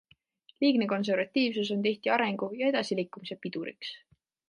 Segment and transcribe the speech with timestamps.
[0.63, 3.97] Liigne konservatiivsus on tihti arengu ja edasiliikumise piduriks.